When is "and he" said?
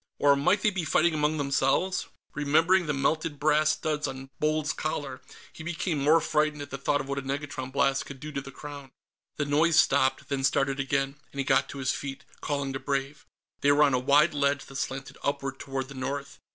11.31-11.43